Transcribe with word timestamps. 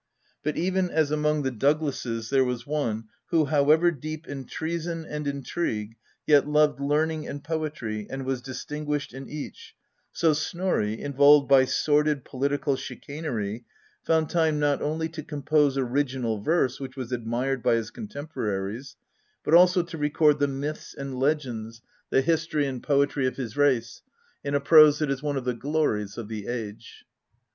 But 0.41 0.57
even 0.57 0.89
as 0.89 1.11
among 1.11 1.43
the 1.43 1.51
Douglases 1.51 2.31
there 2.31 2.43
was 2.43 2.65
one 2.65 3.03
who, 3.27 3.45
how 3.45 3.69
ever 3.69 3.91
deep 3.91 4.27
in 4.27 4.45
treason 4.45 5.05
and 5.05 5.27
intrigue, 5.27 5.95
yet 6.25 6.47
loved 6.47 6.79
learning 6.79 7.27
and 7.27 7.43
poetry, 7.43 8.07
and 8.09 8.25
was 8.25 8.41
distinguished 8.41 9.13
in 9.13 9.29
each, 9.29 9.75
so 10.11 10.33
Snorri, 10.33 10.99
involved 10.99 11.47
by 11.47 11.65
sordid 11.65 12.25
political 12.25 12.75
chicanery, 12.75 13.63
found 14.03 14.27
time 14.31 14.57
not 14.59 14.81
only 14.81 15.07
to 15.09 15.21
com 15.21 15.43
pose 15.43 15.77
original 15.77 16.41
verse 16.41 16.79
which 16.79 16.95
was 16.95 17.11
admired 17.11 17.61
by 17.61 17.75
his 17.75 17.91
contempo 17.91 18.37
raries, 18.39 18.95
but 19.43 19.53
also 19.53 19.83
to 19.83 19.99
record 19.99 20.39
the 20.39 20.47
myths 20.47 20.95
and 20.95 21.19
legends, 21.19 21.83
the 22.09 22.23
history 22.23 22.65
INTRODUCTION 22.65 22.71
xi 22.71 22.75
and 22.75 22.83
poetry, 22.99 23.27
of 23.27 23.35
his 23.37 23.55
race, 23.55 24.01
in 24.43 24.55
a 24.55 24.59
prose 24.59 24.97
that 24.97 25.11
is 25.11 25.21
one 25.21 25.37
of 25.37 25.45
the 25.45 25.53
glories 25.53 26.17
of 26.17 26.27
the 26.27 26.47
age. 26.47 27.05